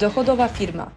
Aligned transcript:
Dochodowa 0.00 0.48
firma. 0.48 0.90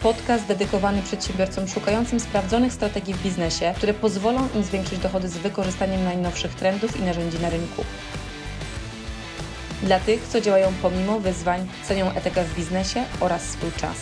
Podcast 0.00 0.46
dedykowany 0.46 1.02
przedsiębiorcom 1.02 1.68
szukającym 1.68 2.20
sprawdzonych 2.20 2.72
strategii 2.72 3.14
w 3.14 3.22
biznesie, 3.22 3.74
które 3.76 3.94
pozwolą 3.94 4.48
im 4.54 4.62
zwiększyć 4.62 4.98
dochody 4.98 5.28
z 5.28 5.38
wykorzystaniem 5.38 6.04
najnowszych 6.04 6.54
trendów 6.54 7.00
i 7.00 7.02
narzędzi 7.02 7.38
na 7.38 7.50
rynku. 7.50 7.84
Dla 9.82 10.00
tych, 10.00 10.28
co 10.28 10.40
działają 10.40 10.72
pomimo 10.82 11.20
wyzwań, 11.20 11.68
cenią 11.84 12.10
etykę 12.10 12.44
w 12.44 12.54
biznesie 12.54 13.04
oraz 13.20 13.42
swój 13.42 13.72
czas. 13.72 13.96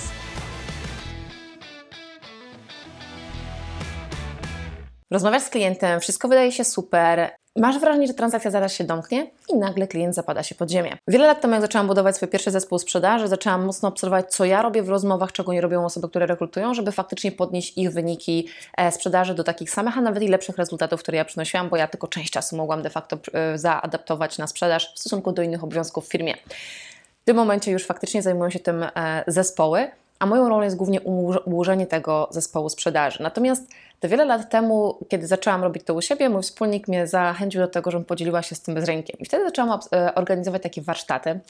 Rozmawiasz 5.11 5.43
z 5.43 5.51
klientem, 5.51 6.01
wszystko 6.01 6.29
wydaje 6.29 6.53
się 6.53 6.65
super, 6.65 7.31
masz 7.57 7.79
wrażenie, 7.79 8.07
że 8.07 8.15
transakcja 8.15 8.51
zaraz 8.51 8.73
się 8.73 8.85
domknie 8.85 9.31
i 9.49 9.57
nagle 9.57 9.87
klient 9.87 10.15
zapada 10.15 10.43
się 10.43 10.55
pod 10.55 10.71
ziemię. 10.71 10.97
Wiele 11.09 11.27
lat 11.27 11.41
temu, 11.41 11.55
jak 11.55 11.63
zaczęłam 11.63 11.87
budować 11.87 12.17
swój 12.17 12.29
pierwszy 12.29 12.51
zespół 12.51 12.79
sprzedaży, 12.79 13.29
zaczęłam 13.29 13.65
mocno 13.65 13.89
obserwować, 13.89 14.31
co 14.31 14.45
ja 14.45 14.63
robię 14.63 14.83
w 14.83 14.89
rozmowach, 14.89 15.33
czego 15.33 15.53
nie 15.53 15.61
robią 15.61 15.85
osoby, 15.85 16.09
które 16.09 16.27
rekrutują, 16.27 16.75
żeby 16.75 16.93
faktycznie 16.93 17.33
podnieść 17.33 17.79
ich 17.79 17.93
wyniki 17.93 18.49
e, 18.77 18.93
sprzedaży 18.93 19.35
do 19.35 19.45
takich 19.45 19.71
samych, 19.71 19.99
a 19.99 20.01
nawet 20.01 20.23
i 20.23 20.29
lepszych 20.29 20.57
rezultatów, 20.57 21.01
które 21.01 21.19
ja 21.19 21.25
przynosiłam, 21.25 21.69
bo 21.69 21.77
ja 21.77 21.89
tylko 21.89 22.09
część 22.09 22.31
czasu 22.31 22.57
mogłam 22.57 22.83
de 22.83 22.91
facto 22.91 23.19
e, 23.33 23.59
zaadaptować 23.59 24.39
na 24.39 24.47
sprzedaż 24.47 24.95
w 24.95 24.99
stosunku 24.99 25.33
do 25.33 25.43
innych 25.43 25.65
obowiązków 25.65 26.07
w 26.07 26.09
firmie. 26.09 26.35
W 27.23 27.25
tym 27.25 27.37
momencie 27.37 27.73
już 27.73 27.87
faktycznie 27.87 28.23
zajmują 28.23 28.51
się 28.51 28.59
tym 28.59 28.83
e, 28.83 29.25
zespoły 29.27 29.91
a 30.19 30.27
moją 30.27 30.49
rolą 30.49 30.63
jest 30.63 30.77
głównie 30.77 31.01
ułożenie 31.45 31.87
tego 31.87 32.29
zespołu 32.31 32.69
sprzedaży. 32.69 33.23
Natomiast 33.23 33.71
wiele 34.09 34.25
lat 34.25 34.51
temu, 34.51 34.99
kiedy 35.09 35.27
zaczęłam 35.27 35.63
robić 35.63 35.85
to 35.85 35.95
u 35.95 36.03
siebie, 36.03 36.29
mój 36.29 36.43
wspólnik 36.43 36.89
mnie 36.89 37.07
zachęcił 37.07 37.61
do 37.61 37.69
tego, 37.69 37.91
żebym 37.91 38.05
podzieliła 38.05 38.43
się 38.43 38.55
z 38.55 38.63
tym 38.63 38.81
z 38.81 38.85
rękiem. 38.85 39.17
I 39.19 39.25
wtedy 39.25 39.45
zaczęłam 39.45 39.81
e, 39.93 40.15
organizować 40.15 40.63
takie 40.63 40.83
warsztaty 40.83 41.41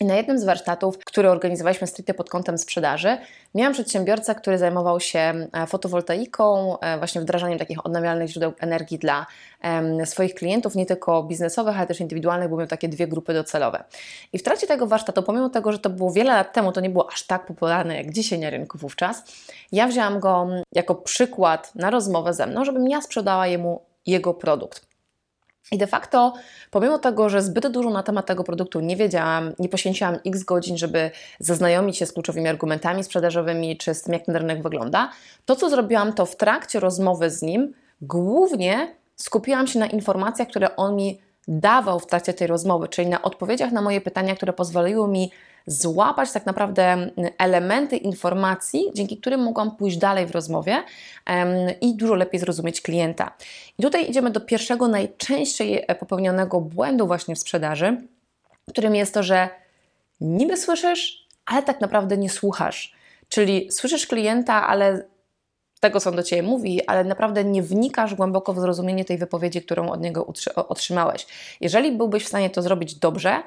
i 0.00 0.04
na 0.04 0.14
jednym 0.14 0.38
z 0.38 0.44
warsztatów, 0.44 0.98
który 0.98 1.30
organizowaliśmy 1.30 1.86
stricte 1.86 2.14
pod 2.14 2.30
kątem 2.30 2.58
sprzedaży, 2.58 3.18
miałam 3.54 3.72
przedsiębiorcę, 3.72 4.34
który 4.34 4.58
zajmował 4.58 5.00
się 5.00 5.18
e, 5.18 5.66
fotowoltaiką, 5.66 6.78
e, 6.80 6.98
właśnie 6.98 7.20
wdrażaniem 7.20 7.58
takich 7.58 7.86
odnawialnych 7.86 8.28
źródeł 8.28 8.52
energii 8.58 8.98
dla 8.98 9.26
swoich 10.04 10.34
klientów, 10.34 10.74
nie 10.74 10.86
tylko 10.86 11.22
biznesowych, 11.22 11.76
ale 11.76 11.86
też 11.86 12.00
indywidualnych, 12.00 12.48
bo 12.48 12.56
miał 12.56 12.66
takie 12.66 12.88
dwie 12.88 13.06
grupy 13.06 13.34
docelowe. 13.34 13.84
I 14.32 14.38
w 14.38 14.42
trakcie 14.42 14.66
tego 14.66 14.86
warsztatu, 14.86 15.22
pomimo 15.22 15.50
tego, 15.50 15.72
że 15.72 15.78
to 15.78 15.90
było 15.90 16.12
wiele 16.12 16.34
lat 16.34 16.52
temu, 16.52 16.72
to 16.72 16.80
nie 16.80 16.90
było 16.90 17.08
aż 17.12 17.22
tak 17.22 17.46
popularne 17.46 17.96
jak 17.96 18.10
dzisiaj 18.10 18.38
na 18.38 18.50
rynku 18.50 18.78
wówczas, 18.78 19.22
ja 19.72 19.86
wzięłam 19.86 20.20
go 20.20 20.48
jako 20.72 20.94
przykład 20.94 21.74
na 21.74 21.90
rozmowę 21.90 22.34
ze 22.34 22.46
mną, 22.46 22.64
żebym 22.64 22.88
ja 22.88 23.00
sprzedała 23.00 23.46
jemu 23.46 23.82
jego 24.06 24.34
produkt. 24.34 24.93
I 25.72 25.78
de 25.78 25.86
facto, 25.86 26.32
pomimo 26.70 26.98
tego, 26.98 27.28
że 27.28 27.42
zbyt 27.42 27.68
dużo 27.68 27.90
na 27.90 28.02
temat 28.02 28.26
tego 28.26 28.44
produktu 28.44 28.80
nie 28.80 28.96
wiedziałam, 28.96 29.52
nie 29.58 29.68
poświęciłam 29.68 30.18
x 30.26 30.42
godzin, 30.42 30.76
żeby 30.76 31.10
zaznajomić 31.38 31.96
się 31.96 32.06
z 32.06 32.12
kluczowymi 32.12 32.48
argumentami 32.48 33.04
sprzedażowymi 33.04 33.76
czy 33.76 33.94
z 33.94 34.02
tym, 34.02 34.14
jak 34.14 34.24
ten 34.24 34.36
rynek 34.36 34.62
wygląda, 34.62 35.10
to 35.44 35.56
co 35.56 35.70
zrobiłam, 35.70 36.12
to 36.12 36.26
w 36.26 36.36
trakcie 36.36 36.80
rozmowy 36.80 37.30
z 37.30 37.42
nim 37.42 37.72
głównie 38.00 38.94
skupiłam 39.16 39.66
się 39.66 39.78
na 39.78 39.86
informacjach, 39.86 40.48
które 40.48 40.76
on 40.76 40.96
mi 40.96 41.20
dawał 41.48 42.00
w 42.00 42.06
trakcie 42.06 42.34
tej 42.34 42.46
rozmowy, 42.46 42.88
czyli 42.88 43.08
na 43.08 43.22
odpowiedziach 43.22 43.72
na 43.72 43.82
moje 43.82 44.00
pytania, 44.00 44.36
które 44.36 44.52
pozwoliły 44.52 45.08
mi 45.08 45.30
złapać 45.66 46.32
tak 46.32 46.46
naprawdę 46.46 47.10
elementy 47.38 47.96
informacji, 47.96 48.90
dzięki 48.94 49.16
którym 49.16 49.42
mogłam 49.42 49.76
pójść 49.76 49.96
dalej 49.96 50.26
w 50.26 50.30
rozmowie 50.30 50.82
i 51.80 51.96
dużo 51.96 52.14
lepiej 52.14 52.40
zrozumieć 52.40 52.80
klienta. 52.80 53.32
I 53.78 53.82
tutaj 53.82 54.10
idziemy 54.10 54.30
do 54.30 54.40
pierwszego, 54.40 54.88
najczęściej 54.88 55.86
popełnionego 56.00 56.60
błędu 56.60 57.06
właśnie 57.06 57.34
w 57.34 57.38
sprzedaży, 57.38 57.96
którym 58.68 58.94
jest 58.94 59.14
to, 59.14 59.22
że 59.22 59.48
niby 60.20 60.56
słyszysz, 60.56 61.26
ale 61.46 61.62
tak 61.62 61.80
naprawdę 61.80 62.16
nie 62.16 62.30
słuchasz. 62.30 62.94
Czyli 63.28 63.72
słyszysz 63.72 64.06
klienta, 64.06 64.66
ale 64.66 65.04
tego, 65.80 66.00
co 66.00 66.10
on 66.10 66.16
do 66.16 66.22
Ciebie 66.22 66.42
mówi, 66.42 66.86
ale 66.86 67.04
naprawdę 67.04 67.44
nie 67.44 67.62
wnikasz 67.62 68.14
głęboko 68.14 68.52
w 68.52 68.60
zrozumienie 68.60 69.04
tej 69.04 69.18
wypowiedzi, 69.18 69.62
którą 69.62 69.90
od 69.90 70.00
niego 70.00 70.32
otrzymałeś. 70.68 71.26
Jeżeli 71.60 71.92
byłbyś 71.92 72.24
w 72.24 72.28
stanie 72.28 72.50
to 72.50 72.62
zrobić 72.62 72.94
dobrze, 72.94 73.42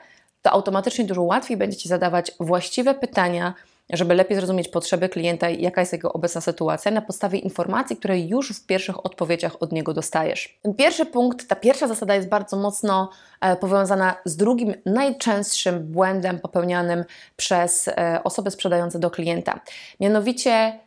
to 0.48 0.52
automatycznie 0.52 1.06
dużo 1.06 1.22
łatwiej 1.22 1.58
będzie 1.58 1.78
Ci 1.78 1.90
zadawać 1.90 2.32
właściwe 2.40 2.94
pytania, 2.94 3.54
żeby 3.90 4.14
lepiej 4.14 4.38
zrozumieć 4.38 4.68
potrzeby 4.68 5.10
klienta 5.10 5.50
i 5.50 5.62
jaka 5.62 5.82
jest 5.82 5.94
jego 5.94 6.14
obecna 6.14 6.42
sytuacja 6.42 6.92
na 6.92 7.02
podstawie 7.02 7.40
informacji, 7.40 7.98
które 7.98 8.20
już 8.20 8.50
w 8.50 8.66
pierwszych 8.66 9.06
odpowiedziach 9.06 9.62
od 9.62 9.72
niego 9.72 9.94
dostajesz. 9.94 10.60
Ten 10.62 10.74
pierwszy 10.74 11.06
punkt, 11.06 11.48
ta 11.48 11.56
pierwsza 11.56 11.88
zasada 11.88 12.16
jest 12.16 12.30
bardzo 12.30 12.58
mocno 12.58 13.10
e, 13.42 13.56
powiązana 13.56 14.16
z 14.26 14.36
drugim 14.36 14.74
najczęstszym 14.86 15.80
błędem 15.80 16.40
popełnianym 16.40 17.06
przez 17.38 17.88
e, 17.88 18.20
osoby 18.24 18.52
sprzedające 18.52 19.00
do 19.00 19.12
klienta. 19.12 19.60
Mianowicie, 20.00 20.80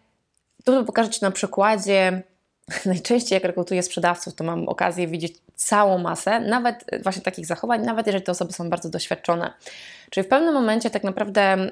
tu 0.65 0.84
pokażę 0.84 1.10
Ci 1.10 1.22
na 1.22 1.31
przykładzie 1.31 2.22
najczęściej 2.86 3.36
jak 3.36 3.44
rekrutuję 3.44 3.82
sprzedawców, 3.82 4.34
to 4.34 4.44
mam 4.44 4.69
okazję 4.69 5.06
widzieć 5.08 5.38
całą 5.54 5.98
masę, 5.98 6.41
nawet 6.41 6.84
właśnie 7.03 7.22
takich 7.22 7.47
zachowań, 7.47 7.84
nawet 7.84 8.06
jeżeli 8.06 8.25
te 8.25 8.32
osoby 8.32 8.53
są 8.53 8.70
bardzo 8.70 8.91
doświadczone. 8.91 9.53
Czyli 10.10 10.25
w 10.26 10.28
pewnym 10.28 10.54
momencie 10.54 10.91
tak 10.91 11.04
naprawdę 11.04 11.42
mm, 11.42 11.70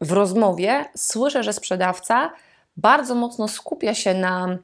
w 0.00 0.12
rozmowie 0.12 0.84
słyszę, 0.96 1.42
że 1.42 1.52
sprzedawca 1.52 2.30
bardzo 2.76 3.14
mocno 3.14 3.48
skupia 3.48 3.94
się 3.94 4.14
na 4.14 4.58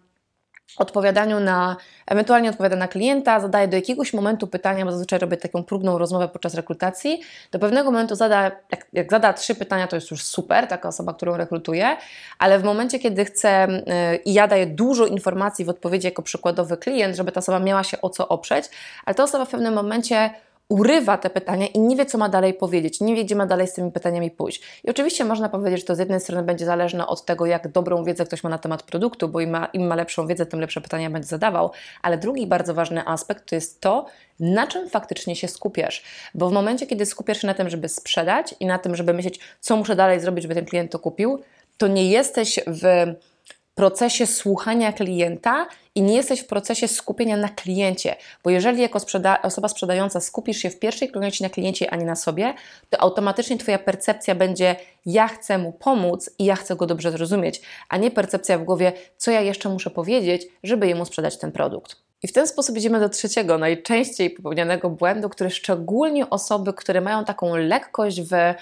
odpowiadaniu 0.76 1.40
na, 1.40 1.76
ewentualnie 2.06 2.50
odpowiada 2.50 2.76
na 2.76 2.88
klienta, 2.88 3.40
zadaje 3.40 3.68
do 3.68 3.76
jakiegoś 3.76 4.12
momentu 4.12 4.46
pytania, 4.46 4.84
bo 4.84 4.92
zazwyczaj 4.92 5.18
robię 5.18 5.36
taką 5.36 5.64
próbną 5.64 5.98
rozmowę 5.98 6.28
podczas 6.28 6.54
rekrutacji, 6.54 7.20
do 7.52 7.58
pewnego 7.58 7.90
momentu 7.90 8.14
zada, 8.14 8.42
jak, 8.42 8.86
jak 8.92 9.10
zada 9.10 9.32
trzy 9.32 9.54
pytania, 9.54 9.86
to 9.86 9.96
jest 9.96 10.10
już 10.10 10.22
super, 10.22 10.66
taka 10.66 10.88
osoba, 10.88 11.14
którą 11.14 11.36
rekrutuję, 11.36 11.96
ale 12.38 12.58
w 12.58 12.64
momencie, 12.64 12.98
kiedy 12.98 13.24
chcę 13.24 13.66
yy, 13.70 14.16
i 14.16 14.34
ja 14.34 14.48
daję 14.48 14.66
dużo 14.66 15.06
informacji 15.06 15.64
w 15.64 15.68
odpowiedzi 15.68 16.06
jako 16.06 16.22
przykładowy 16.22 16.76
klient, 16.76 17.16
żeby 17.16 17.32
ta 17.32 17.38
osoba 17.38 17.58
miała 17.58 17.84
się 17.84 18.00
o 18.00 18.10
co 18.10 18.28
oprzeć, 18.28 18.64
ale 19.04 19.14
ta 19.14 19.22
osoba 19.22 19.44
w 19.44 19.50
pewnym 19.50 19.74
momencie 19.74 20.30
urywa 20.68 21.18
te 21.18 21.30
pytania 21.30 21.66
i 21.66 21.78
nie 21.78 21.96
wie, 21.96 22.06
co 22.06 22.18
ma 22.18 22.28
dalej 22.28 22.54
powiedzieć, 22.54 23.00
nie 23.00 23.14
wie, 23.14 23.24
gdzie 23.24 23.36
ma 23.36 23.46
dalej 23.46 23.66
z 23.68 23.72
tymi 23.72 23.92
pytaniami 23.92 24.30
pójść. 24.30 24.62
I 24.84 24.90
oczywiście 24.90 25.24
można 25.24 25.48
powiedzieć, 25.48 25.80
że 25.80 25.86
to 25.86 25.94
z 25.94 25.98
jednej 25.98 26.20
strony 26.20 26.42
będzie 26.42 26.66
zależne 26.66 27.06
od 27.06 27.24
tego, 27.24 27.46
jak 27.46 27.68
dobrą 27.68 28.04
wiedzę 28.04 28.24
ktoś 28.24 28.44
ma 28.44 28.50
na 28.50 28.58
temat 28.58 28.82
produktu, 28.82 29.28
bo 29.28 29.40
im 29.40 29.50
ma, 29.50 29.64
im 29.66 29.86
ma 29.86 29.94
lepszą 29.94 30.26
wiedzę, 30.26 30.46
tym 30.46 30.60
lepsze 30.60 30.80
pytania 30.80 31.10
będzie 31.10 31.28
zadawał, 31.28 31.70
ale 32.02 32.18
drugi 32.18 32.46
bardzo 32.46 32.74
ważny 32.74 33.06
aspekt 33.06 33.48
to 33.48 33.54
jest 33.54 33.80
to, 33.80 34.06
na 34.40 34.66
czym 34.66 34.90
faktycznie 34.90 35.36
się 35.36 35.48
skupiasz. 35.48 36.02
Bo 36.34 36.48
w 36.48 36.52
momencie, 36.52 36.86
kiedy 36.86 37.06
skupiasz 37.06 37.40
się 37.40 37.46
na 37.46 37.54
tym, 37.54 37.70
żeby 37.70 37.88
sprzedać 37.88 38.54
i 38.60 38.66
na 38.66 38.78
tym, 38.78 38.96
żeby 38.96 39.12
myśleć, 39.12 39.40
co 39.60 39.76
muszę 39.76 39.96
dalej 39.96 40.20
zrobić, 40.20 40.42
żeby 40.42 40.54
ten 40.54 40.64
klient 40.64 40.92
to 40.92 40.98
kupił, 40.98 41.38
to 41.78 41.86
nie 41.86 42.10
jesteś 42.10 42.60
w 42.66 43.14
procesie 43.74 44.26
słuchania 44.26 44.92
klienta 44.92 45.66
i 45.94 46.02
nie 46.02 46.16
jesteś 46.16 46.40
w 46.40 46.46
procesie 46.46 46.88
skupienia 46.88 47.36
na 47.36 47.48
kliencie, 47.48 48.16
bo 48.44 48.50
jeżeli 48.50 48.82
jako 48.82 49.00
sprzeda 49.00 49.42
osoba 49.42 49.68
sprzedająca 49.68 50.20
skupisz 50.20 50.56
się 50.56 50.70
w 50.70 50.78
pierwszej 50.78 51.10
kolejności 51.10 51.42
na 51.42 51.50
kliencie, 51.50 51.90
a 51.90 51.96
nie 51.96 52.04
na 52.04 52.16
sobie, 52.16 52.54
to 52.90 53.00
automatycznie 53.00 53.58
Twoja 53.58 53.78
percepcja 53.78 54.34
będzie 54.34 54.76
ja 55.06 55.28
chcę 55.28 55.58
mu 55.58 55.72
pomóc 55.72 56.30
i 56.38 56.44
ja 56.44 56.56
chcę 56.56 56.76
go 56.76 56.86
dobrze 56.86 57.10
zrozumieć, 57.10 57.60
a 57.88 57.96
nie 57.96 58.10
percepcja 58.10 58.58
w 58.58 58.64
głowie, 58.64 58.92
co 59.16 59.30
ja 59.30 59.40
jeszcze 59.40 59.68
muszę 59.68 59.90
powiedzieć, 59.90 60.46
żeby 60.62 60.88
jemu 60.88 61.04
sprzedać 61.04 61.38
ten 61.38 61.52
produkt. 61.52 61.96
I 62.22 62.28
w 62.28 62.32
ten 62.32 62.46
sposób 62.46 62.76
idziemy 62.76 63.00
do 63.00 63.08
trzeciego, 63.08 63.58
najczęściej 63.58 64.30
popełnianego 64.30 64.90
błędu, 64.90 65.28
który 65.28 65.50
szczególnie 65.50 66.30
osoby, 66.30 66.72
które 66.72 67.00
mają 67.00 67.24
taką 67.24 67.56
lekkość 67.56 68.20
w 68.20 68.54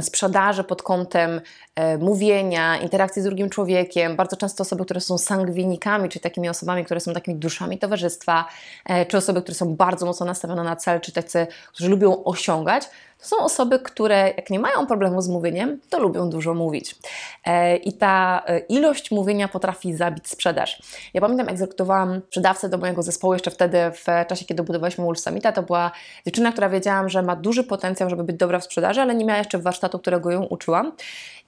sprzedaży 0.00 0.64
pod 0.64 0.82
kątem 0.82 1.40
e, 1.74 1.98
mówienia, 1.98 2.76
interakcji 2.76 3.22
z 3.22 3.24
drugim 3.24 3.50
człowiekiem. 3.50 4.16
Bardzo 4.16 4.36
często 4.36 4.62
osoby, 4.62 4.84
które 4.84 5.00
są 5.00 5.18
sangwinikami, 5.18 6.08
czyli 6.08 6.20
takimi 6.22 6.48
osobami, 6.48 6.84
które 6.84 7.00
są 7.00 7.12
takimi 7.12 7.36
duszami 7.36 7.78
towarzystwa, 7.78 8.48
e, 8.86 9.06
czy 9.06 9.16
osoby, 9.16 9.42
które 9.42 9.54
są 9.54 9.76
bardzo 9.76 10.06
mocno 10.06 10.26
nastawione 10.26 10.64
na 10.64 10.76
cel, 10.76 11.00
czy 11.00 11.12
tacy, 11.12 11.46
którzy 11.72 11.90
lubią 11.90 12.24
osiągać, 12.24 12.84
są 13.26 13.38
osoby, 13.38 13.78
które 13.78 14.32
jak 14.36 14.50
nie 14.50 14.58
mają 14.58 14.86
problemu 14.86 15.20
z 15.20 15.28
mówieniem, 15.28 15.80
to 15.90 16.00
lubią 16.00 16.30
dużo 16.30 16.54
mówić. 16.54 16.96
E, 17.44 17.76
I 17.76 17.92
ta 17.92 18.42
e, 18.46 18.58
ilość 18.58 19.10
mówienia 19.10 19.48
potrafi 19.48 19.94
zabić 19.94 20.28
sprzedaż. 20.28 20.82
Ja 21.14 21.20
pamiętam, 21.20 21.46
jak 21.46 21.58
zrekrutowałam 21.58 22.20
sprzedawcę 22.26 22.68
do 22.68 22.78
mojego 22.78 23.02
zespołu 23.02 23.32
jeszcze 23.32 23.50
wtedy, 23.50 23.78
w 23.92 24.28
czasie, 24.28 24.44
kiedy 24.44 24.62
budowaliśmy 24.62 25.04
Wolf 25.04 25.20
Summita, 25.20 25.52
to 25.52 25.62
była 25.62 25.90
dziewczyna, 26.26 26.52
która 26.52 26.68
wiedziałam, 26.68 27.08
że 27.08 27.22
ma 27.22 27.36
duży 27.36 27.64
potencjał, 27.64 28.10
żeby 28.10 28.24
być 28.24 28.36
dobra 28.36 28.58
w 28.58 28.64
sprzedaży, 28.64 29.00
ale 29.00 29.14
nie 29.14 29.24
miała 29.24 29.38
jeszcze 29.38 29.58
warsztatu, 29.58 29.98
którego 29.98 30.30
ją 30.30 30.42
uczyłam. 30.42 30.92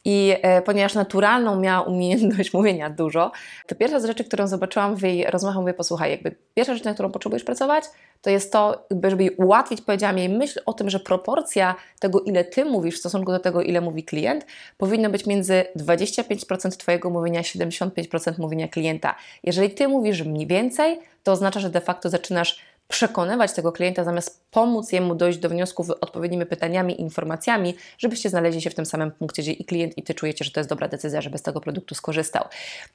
I 0.09 0.35
e, 0.43 0.63
ponieważ 0.63 0.95
naturalną 0.95 1.61
miała 1.61 1.87
umiejętność 1.87 2.53
mówienia 2.55 2.91
dużo, 2.91 3.33
to 3.67 3.75
pierwsza 3.75 4.01
z 4.01 4.05
rzeczy, 4.05 4.25
którą 4.25 4.47
zobaczyłam 4.47 4.97
w 4.97 5.03
jej 5.03 5.25
rozmowach, 5.25 5.57
mówię, 5.57 5.75
posłuchaj, 5.75 6.11
jakby 6.11 6.37
pierwsza 6.55 6.75
rzecz, 6.75 6.85
na 6.85 6.95
którą 6.95 7.11
potrzebujesz 7.11 7.45
pracować, 7.45 7.85
to 8.23 8.31
jest 8.31 8.53
to, 8.53 8.87
żeby 9.05 9.23
jej 9.23 9.35
ułatwić, 9.35 9.81
powiedziałam 9.81 10.19
jej, 10.19 10.29
myśl 10.29 10.61
o 10.67 10.73
tym, 10.73 10.91
że 10.91 11.01
proporcja 11.01 11.75
tego, 12.01 12.21
ile 12.21 12.45
Ty 12.45 12.65
mówisz 12.65 12.97
w 12.97 12.99
stosunku 12.99 13.33
do 13.33 13.39
tego, 13.39 13.63
ile 13.63 13.81
mówi 13.81 14.05
klient, 14.05 14.47
powinno 14.79 15.11
być 15.11 15.27
między 15.27 15.65
25% 15.77 16.77
Twojego 16.77 17.11
mówienia 17.11 17.41
a 17.41 17.43
75% 17.43 18.39
mówienia 18.39 18.69
klienta. 18.69 19.15
Jeżeli 19.43 19.71
Ty 19.71 19.89
mówisz 19.89 20.23
mniej 20.23 20.47
więcej, 20.47 21.01
to 21.23 21.33
oznacza, 21.33 21.61
że 21.61 21.71
de 21.71 21.81
facto 21.81 22.09
zaczynasz 22.09 22.61
przekonywać 22.89 23.53
tego 23.53 23.73
klienta, 23.73 24.05
zamiast 24.05 24.45
pomóc 24.51 24.93
jemu 24.93 25.15
dojść 25.15 25.39
do 25.39 25.49
wniosków 25.49 25.91
odpowiednimi 25.91 26.47
pytaniami 26.47 27.01
informacjami, 27.01 27.75
żebyście 27.99 28.31
znaleźli 28.31 28.63
się 28.63 28.71
w 28.71 28.75
tym 28.75 28.87
samym 28.87 29.11
punkcie, 29.11 29.43
gdzie 29.43 29.53
i 29.53 29.65
klient, 29.65 29.99
i 29.99 30.03
ty 30.03 30.15
czujecie, 30.15 30.45
że 30.45 30.51
to 30.51 30.61
jest 30.61 30.71
dobra 30.71 30.89
decyzja, 30.89 31.21
żeby 31.21 31.39
z 31.39 31.43
tego 31.43 31.61
produktu 31.61 31.95
skorzystał. 31.95 32.45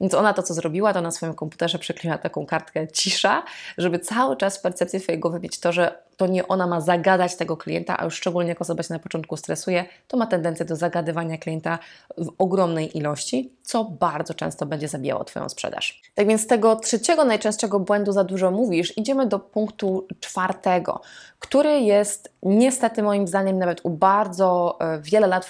Więc 0.01 0.13
ona 0.13 0.33
to, 0.33 0.43
co 0.43 0.53
zrobiła, 0.53 0.93
to 0.93 1.01
na 1.01 1.11
swoim 1.11 1.33
komputerze 1.33 1.79
przykleiła 1.79 2.17
taką 2.17 2.45
kartkę 2.45 2.87
cisza, 2.87 3.43
żeby 3.77 3.99
cały 3.99 4.37
czas 4.37 4.57
w 4.57 4.61
percepcji 4.61 4.99
swojej 4.99 5.19
głowy 5.19 5.39
mieć 5.39 5.59
to, 5.59 5.71
że 5.71 5.95
to 6.17 6.27
nie 6.27 6.47
ona 6.47 6.67
ma 6.67 6.81
zagadać 6.81 7.35
tego 7.35 7.57
klienta, 7.57 7.99
a 7.99 8.05
już 8.05 8.15
szczególnie 8.15 8.49
jak 8.49 8.61
osoba 8.61 8.83
się 8.83 8.93
na 8.93 8.99
początku 8.99 9.37
stresuje, 9.37 9.85
to 10.07 10.17
ma 10.17 10.27
tendencję 10.27 10.65
do 10.65 10.75
zagadywania 10.75 11.37
klienta 11.37 11.79
w 12.17 12.27
ogromnej 12.37 12.97
ilości, 12.97 13.53
co 13.63 13.83
bardzo 13.83 14.33
często 14.33 14.65
będzie 14.65 14.87
zabijało 14.87 15.23
Twoją 15.23 15.49
sprzedaż. 15.49 16.01
Tak 16.15 16.27
więc 16.27 16.41
z 16.41 16.47
tego 16.47 16.75
trzeciego 16.75 17.25
najczęstszego 17.25 17.79
błędu 17.79 18.11
za 18.11 18.23
dużo 18.23 18.51
mówisz, 18.51 18.97
idziemy 18.97 19.25
do 19.25 19.39
punktu 19.39 19.80
czwartego, 20.19 21.01
który 21.39 21.79
jest 21.79 22.33
niestety 22.43 23.03
moim 23.03 23.27
zdaniem 23.27 23.59
nawet 23.59 23.81
u 23.83 23.89
bardzo 23.89 24.77
e, 24.79 24.99
wiele 25.01 25.27
lat 25.27 25.49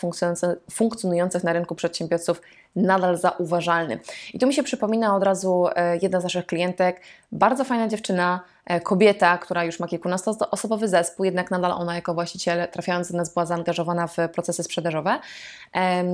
funkcjonujących 0.72 1.44
na 1.44 1.54
rynku 1.54 1.76
przedsiębiorców 1.76 2.42
nadal 2.76 3.18
zauważalny. 3.18 4.00
I 4.34 4.40
tu 4.40 4.48
mi 4.48 4.54
się 4.54 4.64
przypomina 4.64 5.16
od 5.16 5.24
razu 5.24 5.68
e, 5.76 5.98
jedna 5.98 6.20
z 6.20 6.24
naszych 6.24 6.46
klientek, 6.46 7.02
bardzo 7.32 7.64
fajna 7.64 7.88
dziewczyna, 7.88 8.40
e, 8.66 8.82
kobieta, 8.82 9.38
która 9.38 9.64
już 9.64 9.80
ma 9.80 9.88
kilkunastoosobowy 9.88 10.88
zespół, 10.88 11.26
jednak 11.26 11.52
nadal 11.52 11.72
ona 11.72 11.96
jako 11.96 12.14
właściciel 12.14 12.68
trafiając 12.72 13.12
do 13.12 13.18
nas 13.18 13.34
była 13.34 13.46
zaangażowana 13.46 14.08
w 14.08 14.18
procesy 14.34 14.64
sprzedażowe. 14.64 15.20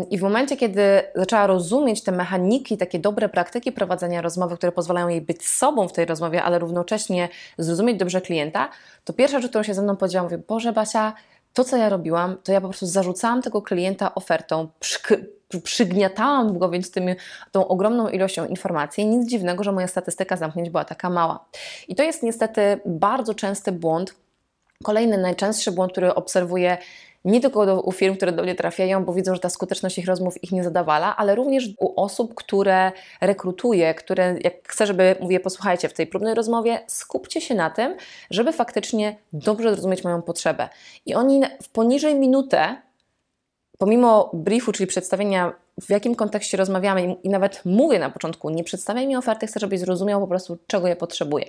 I 0.10 0.18
w 0.18 0.22
momencie, 0.22 0.58
kiedy 0.58 0.82
zaczęła 1.16 1.48
rozumieć 1.48 2.04
te 2.04 2.12
mechaniki, 2.12 2.78
takie 2.78 3.00
dobre 3.00 3.30
praktyki 3.30 3.72
prowadzenia 3.72 4.22
rozmowy, 4.22 4.58
które 4.58 4.72
pozwalają 4.72 5.08
jej 5.08 5.22
być 5.22 5.48
sobą 5.48 5.88
w 5.88 5.94
tej 5.94 6.06
rozmowie, 6.06 6.44
ale 6.44 6.60
równocześnie 6.60 7.30
zrozumieć 7.58 7.98
dobrze 7.98 8.22
klienta, 8.22 8.70
to 9.04 9.14
pierwsza 9.14 9.40
rzecz, 9.40 9.50
którą 9.50 9.64
się 9.64 9.74
ze 9.74 9.82
mną 9.82 9.96
powiedziała, 9.96 10.24
mówię, 10.24 10.38
Boże 10.38 10.74
Basia, 10.74 11.14
to, 11.54 11.64
co 11.64 11.78
ja 11.78 11.90
robiłam, 11.90 12.38
to 12.44 12.52
ja 12.52 12.62
po 12.62 12.68
prostu 12.68 12.86
zarzucałam 12.86 13.42
tego 13.42 13.62
klienta 13.62 14.16
ofertą, 14.16 14.68
przygniatałam 15.64 16.58
go 16.58 16.70
więc 16.70 16.92
tą 17.52 17.68
ogromną 17.68 18.10
ilością 18.10 18.46
informacji. 18.46 19.06
Nic 19.06 19.30
dziwnego, 19.30 19.64
że 19.64 19.72
moja 19.72 19.88
statystyka 19.88 20.38
zamknięć 20.38 20.70
była 20.70 20.86
taka 20.86 21.10
mała. 21.10 21.46
I 21.88 21.96
to 21.96 22.04
jest 22.04 22.24
niestety 22.24 22.80
bardzo 22.86 23.34
częsty 23.34 23.72
błąd. 23.72 24.16
Kolejny 24.84 25.18
najczęstszy 25.18 25.72
błąd, 25.72 25.92
który 25.92 26.16
obserwuję 26.16 26.78
nie 27.26 27.42
tylko 27.42 27.82
u 27.82 27.92
firm, 27.92 28.16
które 28.16 28.32
do 28.32 28.44
mnie 28.44 28.56
trafiają, 28.56 29.06
bo 29.06 29.14
widzą, 29.14 29.34
że 29.34 29.40
ta 29.40 29.50
skuteczność 29.50 29.98
ich 29.98 30.08
rozmów 30.08 30.44
ich 30.44 30.52
nie 30.52 30.64
zadawala, 30.64 31.16
ale 31.16 31.36
również 31.36 31.70
u 31.80 32.02
osób, 32.02 32.36
które 32.36 32.92
rekrutuję, 33.22 33.94
które 33.94 34.36
jak 34.44 34.54
chcę, 34.68 34.88
żeby 34.88 35.16
mówię, 35.20 35.40
posłuchajcie, 35.40 35.90
w 35.90 35.94
tej 35.94 36.08
próbnej 36.08 36.34
rozmowie 36.34 36.80
skupcie 36.88 37.42
się 37.42 37.56
na 37.56 37.70
tym, 37.70 37.96
żeby 38.30 38.54
faktycznie 38.54 39.18
dobrze 39.34 39.72
zrozumieć 39.72 40.04
moją 40.04 40.22
potrzebę. 40.22 40.70
I 41.06 41.16
oni 41.16 41.42
w 41.64 41.70
poniżej 41.70 42.16
minutę 42.16 42.76
pomimo 43.78 44.32
briefu, 44.34 44.72
czyli 44.72 44.88
przedstawienia 44.88 45.54
w 45.82 45.90
jakim 45.90 46.16
kontekście 46.16 46.58
rozmawiamy 46.58 47.16
i 47.24 47.30
nawet 47.30 47.62
mówię 47.66 48.00
na 48.00 48.10
początku, 48.10 48.50
nie 48.50 48.64
przedstawiaj 48.64 49.08
mi 49.08 49.16
oferty, 49.16 49.48
chcę, 49.48 49.60
żebyś 49.60 49.80
zrozumiał 49.80 50.22
po 50.22 50.28
prostu, 50.28 50.58
czego 50.68 50.88
ja 50.88 50.96
potrzebuję. 50.96 51.46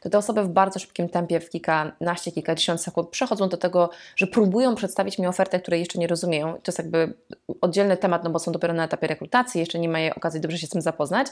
To 0.00 0.10
te 0.10 0.18
osoby 0.18 0.42
w 0.42 0.48
bardzo 0.48 0.78
szybkim 0.78 1.08
tempie, 1.08 1.40
w 1.40 1.50
kilkanaście, 1.50 2.32
kilkadziesiąt 2.32 2.80
sekund 2.80 3.08
przechodzą 3.08 3.48
do 3.48 3.56
tego, 3.56 3.90
że 4.16 4.26
próbują 4.26 4.74
przedstawić 4.74 5.18
mi 5.18 5.26
ofertę, 5.26 5.60
której 5.60 5.80
jeszcze 5.80 5.98
nie 5.98 6.06
rozumieją. 6.06 6.52
To 6.52 6.62
jest 6.66 6.78
jakby 6.78 7.14
oddzielny 7.60 7.96
temat, 7.96 8.24
no 8.24 8.30
bo 8.30 8.38
są 8.38 8.52
dopiero 8.52 8.74
na 8.74 8.84
etapie 8.84 9.06
rekrutacji, 9.06 9.60
jeszcze 9.60 9.78
nie 9.78 9.88
mają 9.88 10.14
okazji 10.14 10.40
dobrze 10.40 10.58
się 10.58 10.66
z 10.66 10.70
tym 10.70 10.82
zapoznać, 10.82 11.26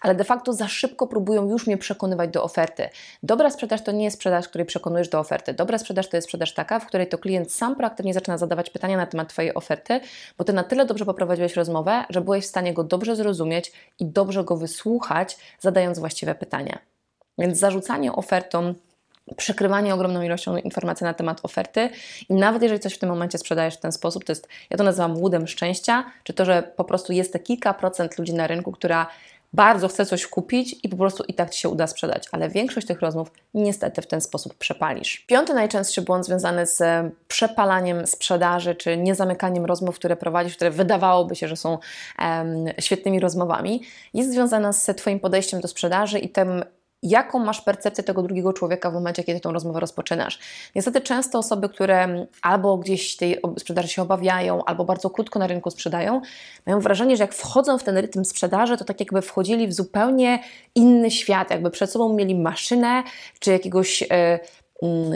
ale 0.00 0.14
de 0.14 0.24
facto 0.24 0.52
za 0.52 0.68
szybko 0.68 1.06
próbują 1.06 1.48
już 1.48 1.66
mnie 1.66 1.78
przekonywać 1.78 2.30
do 2.30 2.44
oferty. 2.44 2.88
Dobra 3.22 3.50
sprzedaż 3.50 3.82
to 3.82 3.92
nie 3.92 4.04
jest 4.04 4.16
sprzedaż, 4.16 4.48
której 4.48 4.66
przekonujesz 4.66 5.08
do 5.08 5.18
oferty. 5.18 5.54
Dobra 5.54 5.78
sprzedaż 5.78 6.08
to 6.08 6.16
jest 6.16 6.28
sprzedaż 6.28 6.54
taka, 6.54 6.80
w 6.80 6.86
której 6.86 7.08
to 7.08 7.18
klient 7.18 7.52
sam 7.52 7.76
proaktywnie 7.76 8.14
zaczyna 8.14 8.38
zadawać 8.38 8.70
pytania 8.70 8.96
na 8.96 9.06
temat 9.06 9.28
Twojej 9.28 9.54
oferty, 9.54 10.00
bo 10.38 10.44
Ty 10.44 10.52
na 10.52 10.64
tyle 10.64 10.86
dobrze 10.86 11.04
poprowadziłeś 11.04 11.56
rozmowę, 11.56 11.89
że 12.10 12.20
byłeś 12.20 12.44
w 12.44 12.48
stanie 12.48 12.74
go 12.74 12.84
dobrze 12.84 13.16
zrozumieć 13.16 13.72
i 13.98 14.06
dobrze 14.06 14.44
go 14.44 14.56
wysłuchać, 14.56 15.36
zadając 15.60 15.98
właściwe 15.98 16.34
pytania. 16.34 16.78
Więc 17.38 17.58
zarzucanie 17.58 18.12
ofertą 18.12 18.74
przykrywanie 19.36 19.94
ogromną 19.94 20.22
ilością 20.22 20.56
informacji 20.56 21.04
na 21.04 21.14
temat 21.14 21.40
oferty 21.42 21.90
i 22.28 22.34
nawet 22.34 22.62
jeżeli 22.62 22.80
coś 22.80 22.94
w 22.94 22.98
tym 22.98 23.08
momencie 23.08 23.38
sprzedajesz 23.38 23.74
w 23.74 23.80
ten 23.80 23.92
sposób, 23.92 24.24
to 24.24 24.32
jest, 24.32 24.48
ja 24.70 24.76
to 24.76 24.84
nazywam 24.84 25.18
łudem 25.18 25.46
szczęścia, 25.46 26.04
czy 26.24 26.32
to, 26.32 26.44
że 26.44 26.62
po 26.76 26.84
prostu 26.84 27.12
jest 27.12 27.32
te 27.32 27.38
kilka 27.38 27.74
procent 27.74 28.18
ludzi 28.18 28.34
na 28.34 28.46
rynku, 28.46 28.72
która 28.72 29.06
bardzo 29.52 29.88
chce 29.88 30.06
coś 30.06 30.26
kupić 30.26 30.76
i 30.82 30.88
po 30.88 30.96
prostu 30.96 31.24
i 31.28 31.34
tak 31.34 31.50
Ci 31.50 31.60
się 31.60 31.68
uda 31.68 31.86
sprzedać, 31.86 32.28
ale 32.32 32.48
większość 32.48 32.86
tych 32.86 33.00
rozmów 33.00 33.30
niestety 33.54 34.02
w 34.02 34.06
ten 34.06 34.20
sposób 34.20 34.54
przepalisz. 34.54 35.24
Piąty 35.26 35.54
najczęstszy 35.54 36.02
błąd 36.02 36.26
związany 36.26 36.66
z 36.66 36.82
przepalaniem 37.28 38.06
sprzedaży, 38.06 38.74
czy 38.74 38.96
niezamykaniem 38.96 39.64
rozmów, 39.64 39.96
które 39.96 40.16
prowadzisz, 40.16 40.56
które 40.56 40.70
wydawałoby 40.70 41.36
się, 41.36 41.48
że 41.48 41.56
są 41.56 41.78
um, 42.18 42.64
świetnymi 42.78 43.20
rozmowami, 43.20 43.82
jest 44.14 44.32
związana 44.32 44.72
z 44.72 44.96
Twoim 44.96 45.20
podejściem 45.20 45.60
do 45.60 45.68
sprzedaży 45.68 46.18
i 46.18 46.28
tym, 46.28 46.64
jaką 47.02 47.38
masz 47.38 47.60
percepcję 47.60 48.04
tego 48.04 48.22
drugiego 48.22 48.52
człowieka 48.52 48.90
w 48.90 48.94
momencie, 48.94 49.24
kiedy 49.24 49.40
tą 49.40 49.52
rozmowę 49.52 49.80
rozpoczynasz. 49.80 50.38
Niestety 50.74 51.00
często 51.00 51.38
osoby, 51.38 51.68
które 51.68 52.26
albo 52.42 52.76
gdzieś 52.76 53.16
tej 53.16 53.40
sprzedaży 53.58 53.88
się 53.88 54.02
obawiają, 54.02 54.64
albo 54.64 54.84
bardzo 54.84 55.10
krótko 55.10 55.38
na 55.38 55.46
rynku 55.46 55.70
sprzedają, 55.70 56.20
mają 56.66 56.80
wrażenie, 56.80 57.16
że 57.16 57.24
jak 57.24 57.34
wchodzą 57.34 57.78
w 57.78 57.82
ten 57.82 57.98
rytm 57.98 58.24
sprzedaży, 58.24 58.76
to 58.76 58.84
tak 58.84 59.00
jakby 59.00 59.22
wchodzili 59.22 59.68
w 59.68 59.72
zupełnie 59.72 60.42
inny 60.74 61.10
świat, 61.10 61.50
jakby 61.50 61.70
przed 61.70 61.90
sobą 61.90 62.14
mieli 62.14 62.34
maszynę, 62.34 63.02
czy 63.38 63.52
jakiegoś... 63.52 64.00
Yy, 64.00 64.08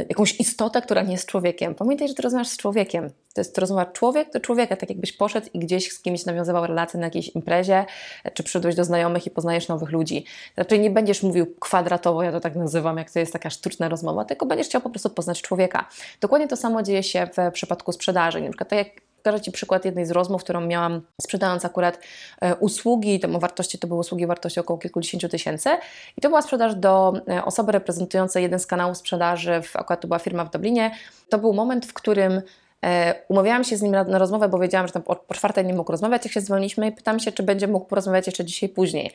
jakąś 0.08 0.40
istotę, 0.40 0.82
która 0.82 1.02
nie 1.02 1.12
jest 1.12 1.26
człowiekiem. 1.26 1.74
Pamiętaj, 1.74 2.08
że 2.08 2.14
ty 2.14 2.22
rozmawiasz 2.22 2.48
z 2.48 2.56
człowiekiem. 2.56 3.10
To 3.34 3.40
jest 3.40 3.58
rozmowa 3.58 3.86
człowiek 3.86 4.32
do 4.32 4.40
człowieka, 4.40 4.76
tak 4.76 4.88
jakbyś 4.88 5.12
poszedł 5.12 5.48
i 5.54 5.58
gdzieś 5.58 5.92
z 5.92 6.02
kimś 6.02 6.24
nawiązywał 6.26 6.66
relacje 6.66 7.00
na 7.00 7.06
jakiejś 7.06 7.28
imprezie, 7.28 7.84
czy 8.34 8.42
przyszedłeś 8.42 8.74
do 8.74 8.84
znajomych 8.84 9.26
i 9.26 9.30
poznajesz 9.30 9.68
nowych 9.68 9.90
ludzi. 9.90 10.24
Znaczy 10.54 10.78
nie 10.78 10.90
będziesz 10.90 11.22
mówił 11.22 11.54
kwadratowo, 11.60 12.22
ja 12.22 12.32
to 12.32 12.40
tak 12.40 12.56
nazywam, 12.56 12.96
jak 12.96 13.10
to 13.10 13.18
jest 13.18 13.32
taka 13.32 13.50
sztuczna 13.50 13.88
rozmowa, 13.88 14.24
tylko 14.24 14.46
będziesz 14.46 14.66
chciał 14.66 14.80
po 14.80 14.90
prostu 14.90 15.10
poznać 15.10 15.42
człowieka. 15.42 15.88
Dokładnie 16.20 16.48
to 16.48 16.56
samo 16.56 16.82
dzieje 16.82 17.02
się 17.02 17.28
w 17.36 17.52
przypadku 17.52 17.92
sprzedaży. 17.92 18.40
Na 18.40 18.48
przykład 18.48 18.68
tak 18.68 18.78
jak 18.78 19.03
Pokażę 19.24 19.40
Ci 19.40 19.52
przykład 19.52 19.84
jednej 19.84 20.06
z 20.06 20.10
rozmów, 20.10 20.44
którą 20.44 20.60
miałam 20.60 21.02
sprzedając 21.22 21.64
akurat 21.64 21.98
e, 22.40 22.56
usługi, 22.56 23.20
tam 23.20 23.36
o 23.36 23.38
wartości, 23.38 23.78
to 23.78 23.88
były 23.88 24.00
usługi 24.00 24.26
wartości 24.26 24.60
około 24.60 24.78
kilkudziesięciu 24.78 25.28
tysięcy 25.28 25.70
i 26.16 26.20
to 26.20 26.28
była 26.28 26.42
sprzedaż 26.42 26.74
do 26.74 27.12
e, 27.28 27.44
osoby 27.44 27.72
reprezentującej 27.72 28.42
jeden 28.42 28.58
z 28.58 28.66
kanałów 28.66 28.96
sprzedaży, 28.96 29.62
w, 29.62 29.76
akurat 29.76 30.00
to 30.00 30.08
była 30.08 30.18
firma 30.18 30.44
w 30.44 30.50
Dublinie. 30.50 30.90
To 31.28 31.38
był 31.38 31.52
moment, 31.52 31.86
w 31.86 31.92
którym 31.92 32.42
e, 32.84 33.14
Umawiałam 33.28 33.64
się 33.64 33.76
z 33.76 33.82
nim 33.82 33.92
na, 33.92 34.18
rozmowę, 34.18 34.48
bo 34.48 34.58
wiedziałam, 34.58 34.86
że 34.86 34.92
tam 34.92 35.02
po, 35.02 35.16
czwartej 35.34 35.64
nie 35.64 35.74
mógł 35.74 35.92
rozmawiać, 35.92 36.24
jak 36.24 36.34
się 36.34 36.40
dzwoniliśmy 36.40 36.88
i 36.88 36.92
pytam 36.92 37.20
się, 37.20 37.32
czy 37.32 37.42
będzie 37.42 37.68
mógł 37.68 37.86
porozmawiać 37.86 38.26
jeszcze 38.26 38.44
dzisiaj 38.44 38.68
później. 38.68 39.12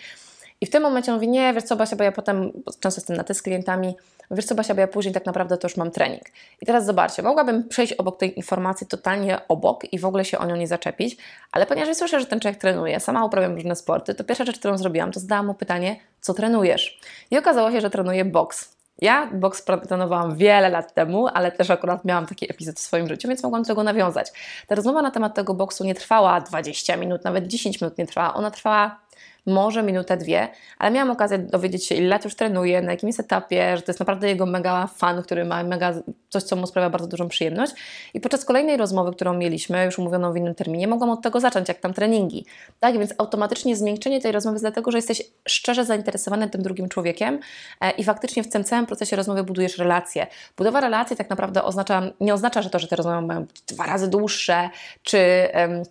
I 0.62 0.66
w 0.66 0.70
tym 0.70 0.84
momencie 0.84 1.12
on 1.12 1.18
mówi, 1.18 1.28
nie, 1.28 1.54
wiesz 1.54 1.64
co 1.64 1.76
Basia, 1.76 1.96
bo 1.96 2.04
ja 2.04 2.12
potem, 2.12 2.52
często 2.80 3.02
jestem 3.02 3.18
na 3.18 3.24
ty 3.24 3.34
z 3.34 3.42
klientami, 3.42 3.96
wiesz 4.32 4.46
co 4.46 4.56
Basia, 4.56 4.74
bo 4.74 4.82
ja 4.82 4.88
później 4.88 5.14
tak 5.14 5.26
naprawdę 5.26 5.58
to 5.58 5.68
już 5.68 5.78
mam 5.78 5.92
trening. 5.92 6.22
I 6.62 6.66
teraz 6.66 6.86
zobaczcie, 6.86 7.24
mogłabym 7.24 7.68
przejść 7.68 7.94
obok 7.94 8.18
tej 8.18 8.38
informacji 8.38 8.88
totalnie 8.88 9.48
obok 9.48 9.94
i 9.94 10.00
w 10.00 10.06
ogóle 10.06 10.26
się 10.26 10.38
o 10.38 10.46
nią 10.46 10.56
nie 10.56 10.68
zaczepić, 10.68 11.18
ale 11.52 11.66
ponieważ 11.66 11.98
słyszę, 11.98 12.20
że 12.20 12.26
ten 12.26 12.40
człowiek 12.40 12.60
trenuje, 12.60 13.00
sama 13.00 13.26
uprawiam 13.26 13.56
różne 13.56 13.76
sporty, 13.76 14.16
to 14.16 14.24
pierwsza 14.24 14.46
rzecz, 14.46 14.60
którą 14.60 14.78
zrobiłam, 14.78 15.12
to 15.12 15.20
zadałam 15.20 15.46
mu 15.46 15.54
pytanie, 15.54 16.00
co 16.22 16.34
trenujesz? 16.34 17.00
I 17.32 17.38
okazało 17.38 17.72
się, 17.72 17.82
że 17.82 17.90
trenuje 17.90 18.26
boks. 18.26 18.80
Ja 19.02 19.28
boks 19.34 19.64
trenowałam 19.88 20.36
wiele 20.36 20.70
lat 20.70 20.94
temu, 20.94 21.28
ale 21.28 21.52
też 21.52 21.70
akurat 21.70 22.06
miałam 22.06 22.26
taki 22.26 22.52
epizod 22.52 22.76
w 22.76 22.80
swoim 22.80 23.08
życiu, 23.08 23.28
więc 23.28 23.44
mogłam 23.44 23.62
do 23.62 23.68
tego 23.68 23.84
nawiązać. 23.84 24.32
Ta 24.68 24.76
rozmowa 24.76 25.02
na 25.02 25.12
temat 25.12 25.36
tego 25.36 25.54
boksu 25.54 25.84
nie 25.84 25.96
trwała 25.96 26.42
20 26.42 26.98
minut, 26.98 27.24
nawet 27.24 27.48
10 27.48 27.82
minut 27.82 27.98
nie 27.98 28.08
trwała. 28.08 28.34
Ona 28.34 28.52
trwała 28.52 29.00
może 29.46 29.84
minutę, 29.84 30.18
dwie, 30.18 30.48
ale 30.78 30.92
miałam 30.92 31.12
okazję 31.12 31.38
dowiedzieć 31.38 31.86
się, 31.86 31.96
ile 31.96 32.08
lat 32.08 32.26
już 32.26 32.36
trenuje, 32.36 32.82
na 32.82 32.92
jakim 32.92 33.10
jest 33.10 33.20
etapie, 33.20 33.78
że 33.78 33.84
to 33.84 33.92
jest 33.92 34.00
naprawdę 34.00 34.28
jego 34.28 34.46
mega 34.46 34.88
fan, 34.88 35.24
który 35.24 35.46
ma 35.46 35.64
mega 35.64 35.94
coś, 36.30 36.44
co 36.44 36.56
mu 36.56 36.68
sprawia 36.68 36.90
bardzo 36.90 37.08
dużą 37.08 37.28
przyjemność. 37.28 37.74
I 38.14 38.20
podczas 38.20 38.46
kolejnej 38.46 38.78
rozmowy, 38.78 39.12
którą 39.12 39.34
mieliśmy, 39.34 39.86
już 39.86 40.00
umówioną 40.00 40.34
w 40.34 40.38
innym 40.38 40.56
terminie, 40.56 40.88
mogłam 40.88 41.10
od 41.10 41.22
tego 41.22 41.40
zacząć, 41.40 41.68
jak 41.68 41.80
tam 41.80 41.94
treningi. 41.94 42.46
Tak, 42.80 43.00
więc 43.00 43.14
automatycznie 43.18 43.76
zmiękczenie 43.76 44.22
tej 44.22 44.32
rozmowy 44.32 44.60
dlatego, 44.60 44.92
że 44.92 44.98
jesteś 44.98 45.24
szczerze 45.48 45.86
zainteresowany 45.86 46.50
tym 46.50 46.62
drugim 46.62 46.90
człowiekiem 46.90 47.40
e, 47.82 47.92
i 47.92 48.04
faktycznie 48.04 48.44
w 48.44 48.50
tym 48.50 48.64
całym 48.64 48.86
procesie 48.86 49.16
rozmowy 49.16 49.44
budujesz 49.44 49.78
relacje. 49.78 50.28
Budowa 50.58 50.82
relacji 50.82 51.16
tak 51.16 51.30
naprawdę 51.30 51.64
oznacza, 51.64 52.02
nie 52.20 52.34
oznacza, 52.34 52.62
że 52.62 52.70
to, 52.70 52.80
że 52.80 52.88
te 52.88 52.96
rozmowy 52.96 53.22
mają 53.22 53.46
być 53.46 53.62
dwa 53.62 53.86
razy 53.86 54.08
dłuższe, 54.08 54.70
czy 55.04 55.50
um, 55.54 55.84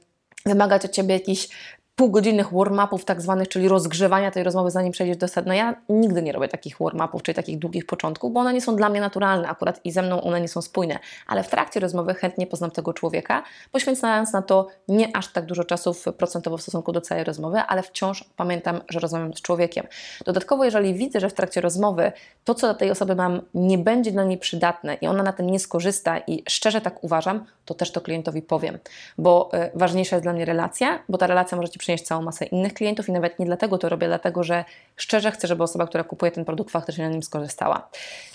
wymagać 0.47 0.85
od 0.85 0.90
Ciebie 0.90 1.14
jakichś 1.14 1.49
półgodzinnych 1.99 2.52
warm-upów 2.52 3.05
tak 3.05 3.21
zwanych, 3.21 3.49
czyli 3.49 3.69
rozgrzewania 3.69 4.31
tej 4.31 4.43
rozmowy, 4.43 4.71
zanim 4.71 4.93
przejdziesz 4.93 5.17
do 5.17 5.28
sedna. 5.28 5.55
Ja 5.55 5.75
nigdy 5.88 6.23
nie 6.23 6.33
robię 6.33 6.49
takich 6.49 6.76
warm-upów, 6.81 7.23
czyli 7.23 7.37
takich 7.37 7.59
długich 7.59 7.87
początków, 7.87 8.33
bo 8.33 8.40
one 8.40 8.52
nie 8.52 8.61
są 8.61 8.76
dla 8.76 8.88
mnie 8.88 9.00
naturalne 9.00 9.49
akurat 9.49 9.81
i 9.85 9.93
ze 9.93 10.02
mną 10.02 10.21
one 10.21 10.40
nie 10.40 10.49
są 10.49 10.62
spójne. 10.62 10.99
Ale 11.26 11.43
w 11.43 11.49
trakcie 11.49 11.81
rozmowy 11.81 12.14
chętnie 12.14 12.47
poznam 12.47 12.71
tego 12.71 12.93
człowieka, 12.93 13.43
poświęcając 13.73 14.33
na 14.33 14.43
to 14.43 14.67
nie 14.88 15.17
aż 15.17 15.33
tak 15.33 15.47
dużo 15.47 15.64
czasu 15.64 15.95
procentowo 16.19 16.57
w 16.57 16.62
stosunku 16.62 16.93
do 16.93 17.00
całej 17.00 17.25
rozmowy, 17.25 17.59
ale 17.59 17.83
wciąż 17.83 18.25
pamiętam, 18.37 18.81
że 18.88 19.00
rozmawiam 19.00 19.35
z 19.35 19.43
człowiekiem. 19.43 19.87
Dodatkowo, 20.25 20.64
jeżeli 20.64 20.95
widzę, 20.95 21.21
że 21.21 21.28
w 21.28 21.35
trakcie 21.35 21.61
rozmowy 21.61 22.12
to, 22.45 22.55
co 22.55 22.67
dla 22.67 22.75
tej 22.75 22.90
osoby 22.90 23.14
mam, 23.14 23.40
nie 23.55 23.78
będzie 23.78 24.12
dla 24.12 24.25
niej 24.25 24.38
przydatne 24.38 24.95
i 24.95 25.07
ona 25.07 25.23
na 25.23 25.33
tym 25.33 25.50
nie 25.50 25.59
skorzysta 25.59 26.19
i 26.19 26.43
szczerze 26.49 26.81
tak 26.81 27.05
uważam, 27.05 27.45
to 27.64 27.75
też 27.75 27.93
to 27.93 28.00
klientowi 28.00 28.43
powiem, 28.43 28.78
bo 29.19 29.50
y, 29.55 29.71
ważniejsza 29.75 30.17
jest 30.17 30.25
dla 30.25 30.33
mnie 30.33 30.45
relacja, 30.45 30.99
bo 31.09 31.19
ta 31.19 31.26
relacja 31.26 31.57
może 31.57 31.69
Ci 31.69 31.78
przynieść 31.88 32.04
całą 32.04 32.23
masę 32.23 32.45
innych 32.45 32.75
klientów 32.75 33.09
i 33.09 33.12
nawet 33.12 33.38
nie 33.38 33.47
dlatego 33.47 33.78
to 33.78 33.88
robię, 33.88 34.07
dlatego 34.07 34.42
że 34.42 34.64
szczerze 34.97 35.30
chcę, 35.30 35.49
żeby 35.49 35.62
osoba, 35.62 35.87
która 35.87 36.04
kupuje 36.04 36.33
ten 36.33 36.45
produkt 36.45 36.71
faktycznie 36.71 37.04
na 37.04 37.11
nim 37.11 37.23
skorzystała. 37.23 37.88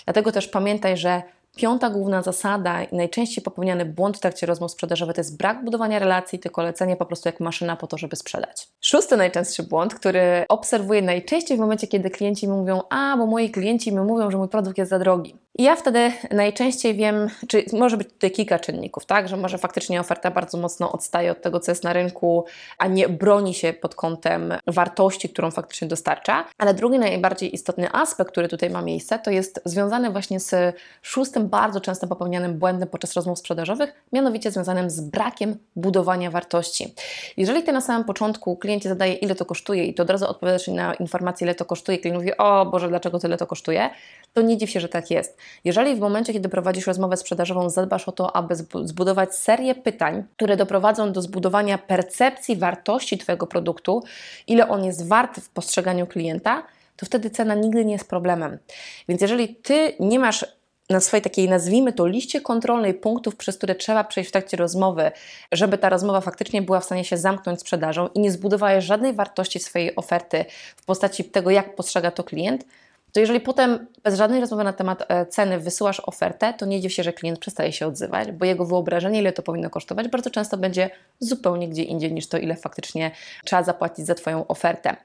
Dlatego 0.04 0.32
też 0.32 0.48
pamiętaj, 0.48 0.96
że 0.96 1.22
Piąta 1.56 1.90
główna 1.90 2.22
zasada 2.22 2.82
i 2.82 2.96
najczęściej 2.96 3.44
popełniany 3.44 3.84
błąd 3.84 4.16
w 4.16 4.20
trakcie 4.20 4.46
rozmów 4.46 4.70
sprzedażowych 4.70 5.14
to 5.14 5.20
jest 5.20 5.36
brak 5.36 5.64
budowania 5.64 5.98
relacji, 5.98 6.38
tylko 6.38 6.62
lecenie 6.62 6.96
po 6.96 7.06
prostu 7.06 7.28
jak 7.28 7.40
maszyna 7.40 7.76
po 7.76 7.86
to, 7.86 7.98
żeby 7.98 8.16
sprzedać. 8.16 8.68
Szósty 8.80 9.16
najczęstszy 9.16 9.62
błąd, 9.62 9.94
który 9.94 10.44
obserwuję 10.48 11.02
najczęściej 11.02 11.56
w 11.56 11.60
momencie, 11.60 11.86
kiedy 11.86 12.10
klienci 12.10 12.48
mi 12.48 12.54
mówią, 12.56 12.82
a 12.90 13.16
bo 13.16 13.26
moi 13.26 13.50
klienci 13.50 13.92
mi 13.92 14.00
mówią, 14.00 14.30
że 14.30 14.38
mój 14.38 14.48
produkt 14.48 14.78
jest 14.78 14.90
za 14.90 14.98
drogi. 14.98 15.43
I 15.58 15.62
ja 15.62 15.76
wtedy 15.76 16.12
najczęściej 16.30 16.94
wiem, 16.94 17.28
czy 17.48 17.64
może 17.72 17.96
być 17.96 18.08
tutaj 18.08 18.30
kilka 18.30 18.58
czynników, 18.58 19.06
tak, 19.06 19.28
że 19.28 19.36
może 19.36 19.58
faktycznie 19.58 20.00
oferta 20.00 20.30
bardzo 20.30 20.58
mocno 20.58 20.92
odstaje 20.92 21.30
od 21.32 21.42
tego, 21.42 21.60
co 21.60 21.70
jest 21.70 21.84
na 21.84 21.92
rynku, 21.92 22.44
a 22.78 22.86
nie 22.86 23.08
broni 23.08 23.54
się 23.54 23.72
pod 23.72 23.94
kątem 23.94 24.54
wartości, 24.66 25.28
którą 25.28 25.50
faktycznie 25.50 25.88
dostarcza. 25.88 26.44
Ale 26.58 26.74
drugi 26.74 26.98
najbardziej 26.98 27.54
istotny 27.54 27.92
aspekt, 27.92 28.30
który 28.30 28.48
tutaj 28.48 28.70
ma 28.70 28.82
miejsce, 28.82 29.18
to 29.18 29.30
jest 29.30 29.60
związany 29.64 30.10
właśnie 30.10 30.40
z 30.40 30.76
szóstym 31.02 31.48
bardzo 31.48 31.80
często 31.80 32.06
popełnianym 32.06 32.58
błędem 32.58 32.88
podczas 32.88 33.14
rozmów 33.14 33.38
sprzedażowych, 33.38 34.04
mianowicie 34.12 34.50
związanym 34.50 34.90
z 34.90 35.00
brakiem 35.00 35.56
budowania 35.76 36.30
wartości. 36.30 36.94
Jeżeli 37.36 37.62
Ty 37.62 37.72
na 37.72 37.80
samym 37.80 38.04
początku 38.04 38.56
kliencie 38.56 38.88
zadaje, 38.88 39.14
ile 39.14 39.34
to 39.34 39.44
kosztuje 39.44 39.84
i 39.84 39.94
to 39.94 40.02
od 40.02 40.10
razu 40.10 40.26
odpowiadasz 40.26 40.68
na 40.68 40.94
informację, 40.94 41.44
ile 41.44 41.54
to 41.54 41.64
kosztuje, 41.64 41.98
klient 41.98 42.18
mówi, 42.18 42.36
o 42.36 42.66
Boże, 42.66 42.88
dlaczego 42.88 43.18
tyle 43.18 43.36
to 43.36 43.46
kosztuje, 43.46 43.90
to 44.32 44.42
nie 44.42 44.56
dziw 44.56 44.70
się, 44.70 44.80
że 44.80 44.88
tak 44.88 45.10
jest. 45.10 45.43
Jeżeli 45.64 45.96
w 45.96 46.00
momencie, 46.00 46.32
kiedy 46.32 46.48
prowadzisz 46.48 46.86
rozmowę 46.86 47.16
sprzedażową, 47.16 47.70
zadbasz 47.70 48.08
o 48.08 48.12
to, 48.12 48.36
aby 48.36 48.54
zbu- 48.54 48.86
zbudować 48.86 49.34
serię 49.34 49.74
pytań, 49.74 50.24
które 50.36 50.56
doprowadzą 50.56 51.12
do 51.12 51.22
zbudowania 51.22 51.78
percepcji 51.78 52.56
wartości 52.56 53.18
Twojego 53.18 53.46
produktu, 53.46 54.02
ile 54.46 54.68
on 54.68 54.84
jest 54.84 55.08
wart 55.08 55.40
w 55.40 55.48
postrzeganiu 55.48 56.06
klienta, 56.06 56.62
to 56.96 57.06
wtedy 57.06 57.30
cena 57.30 57.54
nigdy 57.54 57.84
nie 57.84 57.92
jest 57.92 58.08
problemem. 58.08 58.58
Więc 59.08 59.22
jeżeli 59.22 59.48
Ty 59.54 59.94
nie 60.00 60.18
masz 60.18 60.46
na 60.90 61.00
swojej 61.00 61.22
takiej, 61.22 61.48
nazwijmy 61.48 61.92
to, 61.92 62.06
liście 62.06 62.40
kontrolnej 62.40 62.94
punktów, 62.94 63.36
przez 63.36 63.56
które 63.56 63.74
trzeba 63.74 64.04
przejść 64.04 64.30
w 64.30 64.32
trakcie 64.32 64.56
rozmowy, 64.56 65.10
żeby 65.52 65.78
ta 65.78 65.88
rozmowa 65.88 66.20
faktycznie 66.20 66.62
była 66.62 66.80
w 66.80 66.84
stanie 66.84 67.04
się 67.04 67.16
zamknąć 67.16 67.60
sprzedażą 67.60 68.08
i 68.14 68.20
nie 68.20 68.32
zbudowałeś 68.32 68.84
żadnej 68.84 69.12
wartości 69.12 69.60
swojej 69.60 69.96
oferty 69.96 70.44
w 70.76 70.84
postaci 70.84 71.24
tego, 71.24 71.50
jak 71.50 71.74
postrzega 71.74 72.10
to 72.10 72.24
klient, 72.24 72.64
to 73.14 73.20
jeżeli 73.20 73.40
potem 73.40 73.86
bez 74.02 74.14
żadnej 74.14 74.40
rozmowy 74.40 74.64
na 74.64 74.72
temat 74.72 75.04
e, 75.08 75.26
ceny 75.26 75.60
wysyłasz 75.60 76.00
ofertę, 76.00 76.54
to 76.54 76.66
nie 76.66 76.80
dziw 76.80 76.92
się, 76.92 77.02
że 77.02 77.12
klient 77.12 77.38
przestaje 77.38 77.72
się 77.72 77.86
odzywać, 77.86 78.32
bo 78.32 78.44
jego 78.44 78.66
wyobrażenie, 78.66 79.20
ile 79.20 79.32
to 79.32 79.42
powinno 79.42 79.70
kosztować, 79.70 80.08
bardzo 80.08 80.30
często 80.30 80.56
będzie 80.56 80.90
zupełnie 81.20 81.68
gdzie 81.68 81.82
indziej 81.82 82.12
niż 82.12 82.28
to, 82.28 82.38
ile 82.38 82.56
faktycznie 82.56 83.10
trzeba 83.44 83.62
zapłacić 83.62 84.06
za 84.06 84.14
Twoją 84.14 84.46
ofertę. 84.46 84.96